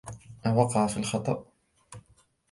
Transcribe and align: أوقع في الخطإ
أوقع 0.45 0.87
في 0.87 0.97
الخطإ 0.97 1.43